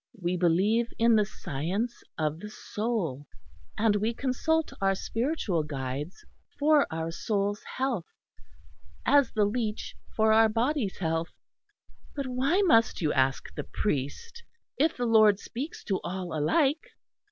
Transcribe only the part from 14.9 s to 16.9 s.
the Lord speaks to all alike?"